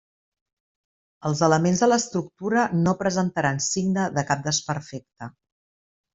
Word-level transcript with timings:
Els 1.29 1.43
elements 1.47 1.83
de 1.83 1.89
l'estructura 1.89 2.63
no 2.87 2.95
presentaran 3.03 3.61
signe 3.67 4.07
de 4.17 4.25
cap 4.33 4.43
desperfecte. 4.49 5.31